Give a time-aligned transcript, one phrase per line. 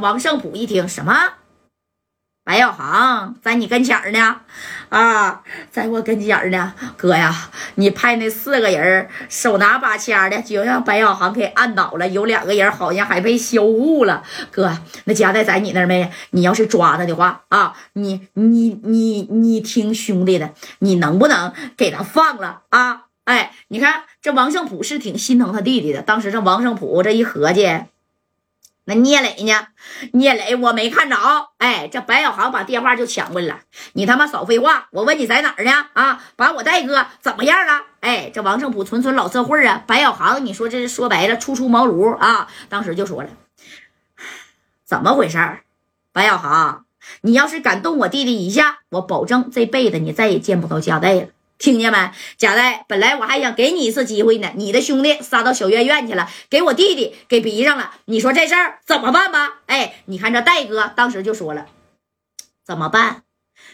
[0.00, 1.14] 王胜普一听什么？
[2.42, 4.40] 白小航在你跟前呢，
[4.88, 14.24] 啊，在我跟前呢，哥呀，你派那四个人手拿把掐的，就让白小航给按倒了，有两个人好像还被销户了。
[14.50, 16.10] 哥，那夹带在你那儿没？
[16.30, 23.02] 你要是抓他的话啊，你你你你听兄弟的，你能不能给他放了啊？
[23.26, 26.02] 哎，你看这王胜普是挺心疼他弟弟的。
[26.02, 27.84] 当时这王胜普这一合计。
[28.90, 29.68] 那聂磊呢？
[30.14, 31.16] 聂磊我没看着。
[31.58, 33.60] 哎，这白小航把电话就抢过来了。
[33.92, 34.88] 你他妈少废话！
[34.90, 35.86] 我问你在哪儿呢？
[35.92, 37.84] 啊，把我戴哥怎么样了？
[38.00, 39.84] 哎，这王胜普纯纯老社会啊。
[39.86, 42.48] 白小航，你说这是说白了，初出茅庐啊。
[42.68, 43.28] 当时就说了，
[44.84, 45.62] 怎么回事儿？
[46.12, 46.84] 白小航，
[47.20, 51.28] 你要是敢动我弟弟一下，我保证这辈子你再也见不到家带了。
[51.60, 52.86] 听见没，贾代？
[52.88, 59.60] 本来我还想给你一次机会呢，你的兄弟杀到小院院去了，给我弟弟给逼上了，你说这事儿怎么办吧？
[59.66, 61.66] 哎，你看这戴哥当时就说了，
[62.64, 63.24] 怎么办？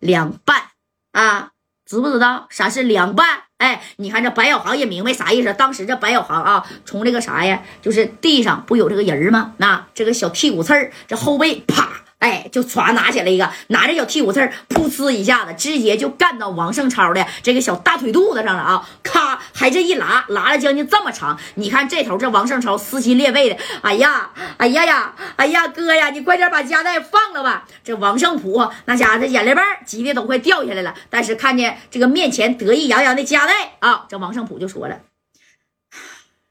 [0.00, 0.64] 凉拌
[1.12, 1.52] 啊，
[1.86, 3.44] 知不知道啥是凉拌？
[3.58, 5.52] 哎，你看这白小航也明白啥意思。
[5.52, 9.54] 当时这白小航啊，从这个啥呀，就是地上不有这个人吗？
[9.58, 12.02] 那这个小剔骨刺儿，这后背啪。
[12.18, 18.88] 哎，就歘拿起来一个，拿着小剔骨刺儿，噗呲一下子，直接就干到王胜超的这个小大腿肚子上了啊！
[19.04, 21.38] 咔，还这一拉，拉了将近这么长。
[21.54, 27.68] 你看这头，这王胜超撕心裂肺的，哎呀，哎呀呀，哎呀，哥呀，你快点把夹带放了吧！
[27.84, 30.94] 这王胜普那家伙眼泪瓣急的都快掉下来了。
[31.10, 35.02] 但是看见这个面前得意洋洋的夹带啊，这王胜普就说了：“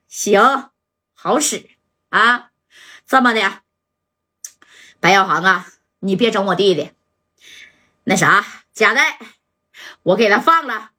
[0.07, 0.69] 行，
[1.13, 1.69] 好使
[2.09, 2.51] 啊，
[3.05, 3.41] 这么的。”
[4.99, 5.67] 白小航啊，
[5.99, 6.91] 你别整我弟弟。
[8.03, 9.19] 那啥，贾代，
[10.03, 10.91] 我给他放了，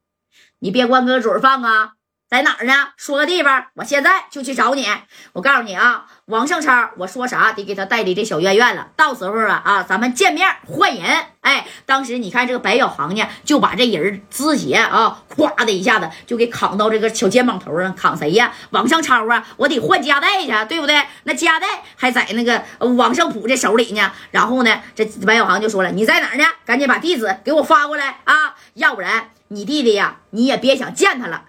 [0.59, 1.95] 你别光搁嘴放啊。
[2.29, 2.89] 在哪儿呢？
[2.95, 4.87] 说个地方，我现在就去找你。
[5.33, 8.87] 我告诉你啊，王胜超，我说啥得给他带离这小院院了。
[8.95, 11.03] 到时候啊啊，咱们见面换人。
[11.41, 18.51] 哎，当时你看这个白小航呢，就把这人肢解啊，咵的一下子就给扛到这个小肩膀头上，扛谁呀？
[18.69, 21.03] 王胜超啊，我得换夹带去，对不对？
[21.23, 22.63] 那夹带还在那个
[22.95, 24.11] 王胜普这手里呢。
[24.29, 26.45] 然后呢，这白小航就说了：“你在哪儿呢？
[26.63, 31.45] 赶紧把地址给我发过来啊，要不然你弟弟呀，你也别想见他了。”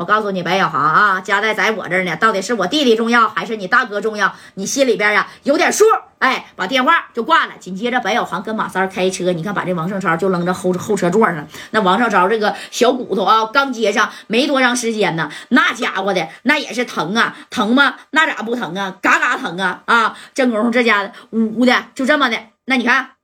[0.00, 4.34] 我告诉你，白小航啊，家带在我这儿呢，到底是我弟弟重要还是你大哥重要？
[4.54, 5.84] 你心里边呀有点数。
[6.20, 7.52] 哎，把电话就挂了。
[7.60, 11.46] 紧接着，白小航跟马三开车，你看把这王胜超就扔在后后车座上。
[11.72, 17.96] 那王胜超这个小骨头啊，刚接上没多长时间呢，那家伙的那也是疼啊，疼吗？
[18.12, 18.96] 那咋不疼啊？
[19.02, 19.82] 嘎嘎疼啊！
[19.84, 22.38] 啊，正功夫这家的呜的就这么的。
[22.64, 23.19] 那你看。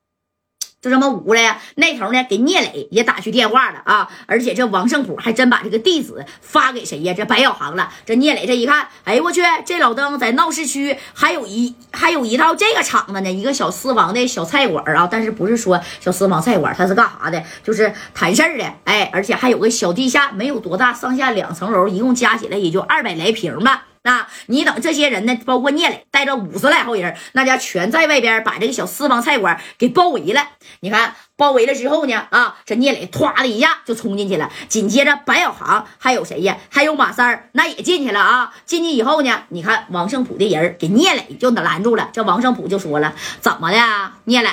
[0.87, 7.13] 就这么捂了呀，那头呢给聂磊也打去电话了啊，而且这王胜普还真把这个地址发给谁呀？
[7.13, 7.89] 这白小航了。
[8.05, 17.43] 这聂磊这一看，哎我去，这老登在闹市区还有一还有一套这个厂子呢，一个小私房的小菜馆啊，但是不是说小私房菜馆，他是干啥的？
[17.65, 23.87] 就是谈事儿的，哎，而且还有个小地下，没有多大，上下两层楼，一共加起来也就二百来平吧。
[24.07, 30.47] 那你等这些人呢，包括聂磊带着五十来号人，那家全在外边把这个小私房菜馆给包围了。
[30.79, 34.49] 你看包围了之后呢，啊，这聂磊唰的一下就冲进去了。
[34.69, 36.57] 紧接着白小航还有谁呀？
[36.71, 38.55] 还有马三儿，那也进去了啊。
[38.65, 42.11] 进去以后呢，你看王胜普的人给聂磊就拦住了。
[42.13, 43.13] 这王胜普就说了
[43.43, 44.49] ：“怎么的，聂磊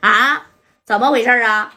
[0.00, 0.42] 啊？
[0.84, 1.72] 怎么回事啊？”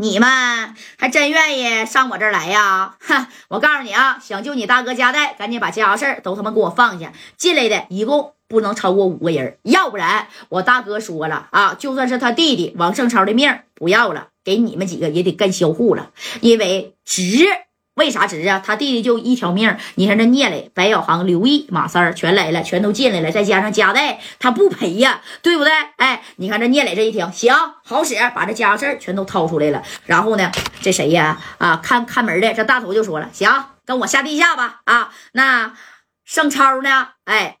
[0.00, 2.96] 你们还真愿意上我这儿来呀？
[3.06, 3.26] 哼！
[3.48, 7.12] 我告诉你啊，想救你大哥家带，赶紧把家事儿都他妈给我放下。
[7.36, 17.46] 进来的一共不能超过五个人，要不然我大哥说了啊，就算是他弟弟王胜超的命不要了，给你们几个也得干销户了，因为值。
[18.00, 18.62] 为啥值啊？
[18.64, 19.76] 他弟弟就一条命。
[19.96, 25.70] 你看这聂磊、白小航、刘毅、马三儿全来了，全都进来了，再加上加代，他不赔呀，对不对？
[25.98, 29.82] 哎，你看这聂磊这一听，行，好使，把这家事儿全都掏出来了。
[30.06, 30.50] 然后呢，
[30.80, 31.38] 这谁呀？
[31.58, 33.52] 啊，看看门的这大头就说了，行，
[33.84, 34.80] 跟我下地下吧。
[34.86, 35.74] 啊，那
[36.24, 37.08] 盛超呢？
[37.26, 37.58] 哎，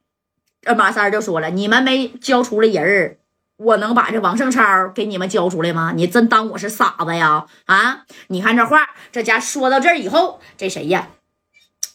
[0.62, 3.19] 这马三就说了，你们没交出来人儿。
[3.60, 5.92] 我能把这王胜超给你们交出来吗？
[5.94, 7.44] 你真当我是傻子呀？
[7.66, 8.04] 啊！
[8.28, 11.08] 你看这话，这家说到这儿以后，这谁呀？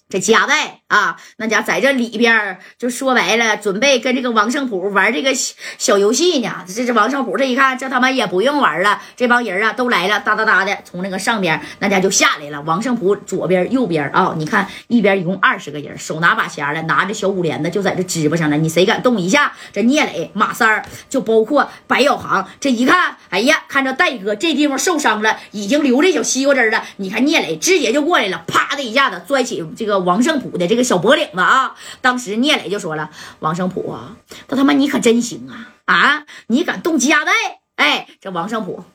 [0.08, 6.64] 这夹带啊，那家在这里边就说白了，准备跟这个王胜普玩这个小游戏呢。
[6.68, 12.62] 这这王胜普这一看，这他妈也不用玩了，这帮人啊都来了，哒哒哒的从那个上边那家就下来了。
[12.62, 18.58] 王胜普左边右边啊，你看一边一共二十个人，手拿把掐的，拿着小五连子就在这支巴上了。
[18.58, 19.54] 你谁敢动一下？
[19.74, 26.84] 这聂磊、马三儿，就包括白小航，这一看，哎呀，看着戴哥这地方受伤了，已经流这小西瓜汁了。
[26.98, 29.96] 你看聂磊直接就过来了，啪的一下子拽起这个。
[30.06, 31.76] 王胜普的这个小脖领子啊。
[32.00, 33.10] 当时聂磊就说了
[33.42, 34.16] ：“王胜普啊，
[34.48, 36.26] 他他妈你可真行啊啊！
[36.48, 37.34] 你敢动鸡鸭蛋？
[37.76, 38.86] 哎，这王胜普，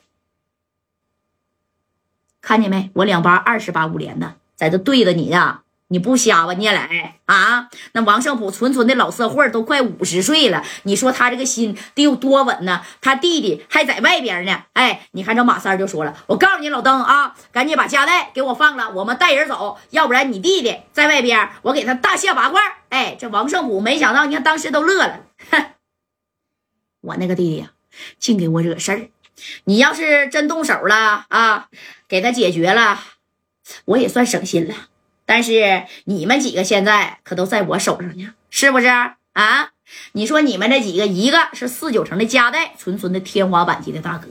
[2.41, 2.89] 看见没？
[2.95, 5.59] 我两八二十八五连的，在这对着你呢。”
[5.91, 7.67] 你不瞎吧，聂磊啊？
[7.91, 12.81] 那王胜普纯纯的老社会都快五十岁了，你说他这个心得有多稳呢？
[13.01, 14.63] 他弟弟还在外边呢。
[14.71, 22.61] 哎，你看这马三就说了，我告诉你老登啊，赶紧把家带给我放了，我们带人走，要不然你弟弟在外边，我给他大卸八块。
[22.87, 25.19] 哎，这王胜普没想到，你看当时都乐了，
[27.01, 27.71] 我那个弟弟呀，
[28.17, 29.09] 净给我惹事儿。
[29.65, 31.67] 你要是真动手了啊，
[32.07, 32.97] 给他解决了，
[33.83, 34.75] 我也算省心了。
[35.31, 39.69] 但是你们几个现在可都在我手上呢，是不是啊？
[40.11, 44.27] 你说你们这几个，一个是四九城的加代，纯纯的天花板级的大哥；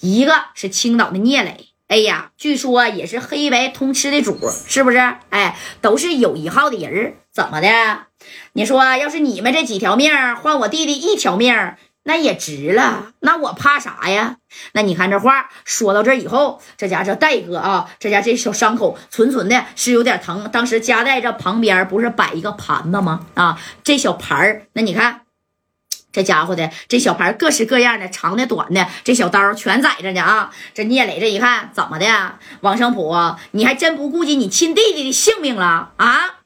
[0.00, 4.98] 一个是青岛的聂磊，哎呀，据说也是黑白通吃的主，是不是？
[5.30, 7.68] 哎，都是有一号的人怎么的？
[8.52, 11.54] 你说要是你们这几条命换我弟弟一条命？
[12.04, 14.36] 那也值了，那我怕啥呀？
[14.72, 20.50] 那你看这话说到这以后，这家这戴哥啊，这家这小伤口纯纯的是有点疼。
[20.50, 23.26] 当时夹带这旁边不是摆一个盘子吗？
[23.34, 25.20] 啊，这小盘儿，那你看
[26.10, 30.50] 这家伙的这小盘各式各样的，长的短的，这小刀全在着呢啊！
[30.74, 32.34] 这聂磊这一看怎么的？
[32.62, 33.14] 王胜普，
[33.52, 36.41] 你还真不顾及你亲弟弟的性命了啊？